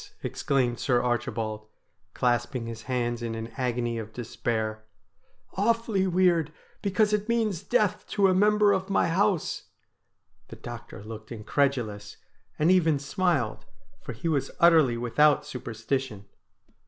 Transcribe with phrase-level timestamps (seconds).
[0.23, 1.67] 'exclaimed Sir Archibald,
[2.15, 4.83] clasping his hands in an agony of despair;'
[5.57, 9.69] awfully weird, because it means death to a member of my house.'
[10.47, 12.17] The doctor looked incredulous,
[12.57, 13.65] and even smiled,
[14.01, 16.25] for he was utterly without superstition.